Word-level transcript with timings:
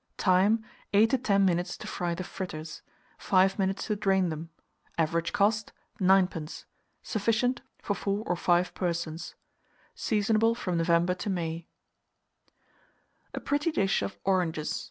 Time. 0.17 0.65
8 0.93 1.11
to 1.11 1.17
10 1.19 1.45
minutes 1.45 1.77
to 1.77 1.85
fry 1.85 2.15
the 2.15 2.23
fritters; 2.23 2.81
5 3.19 3.59
minutes 3.59 3.85
to 3.85 3.95
drain 3.95 4.29
them. 4.29 4.49
Average 4.97 5.31
cost, 5.31 5.73
9d. 5.99 6.65
Sufficient 7.03 7.61
for 7.83 7.93
4 7.93 8.23
or 8.25 8.35
5 8.35 8.73
persons. 8.73 9.35
Seasonable 9.93 10.55
from 10.55 10.77
November 10.79 11.13
to 11.13 11.29
May. 11.29 11.67
A 13.35 13.39
PRETTY 13.39 13.73
DISH 13.73 14.01
OF 14.01 14.17
ORANGES. 14.25 14.79